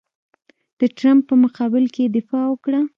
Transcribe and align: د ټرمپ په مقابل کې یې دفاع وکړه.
د 0.79 0.81
ټرمپ 0.97 1.21
په 1.29 1.35
مقابل 1.43 1.83
کې 1.93 2.01
یې 2.05 2.13
دفاع 2.17 2.45
وکړه. 2.49 2.79